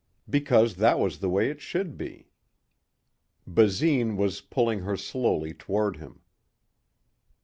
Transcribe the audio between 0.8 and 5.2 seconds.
was the way it should be. Basine was pulling her